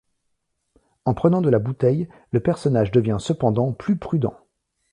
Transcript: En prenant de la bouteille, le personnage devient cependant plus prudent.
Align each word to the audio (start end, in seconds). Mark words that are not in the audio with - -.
En 1.05 1.13
prenant 1.13 1.41
de 1.41 1.49
la 1.51 1.59
bouteille, 1.59 2.09
le 2.31 2.39
personnage 2.39 2.89
devient 2.89 3.17
cependant 3.19 3.71
plus 3.71 3.95
prudent. 3.97 4.35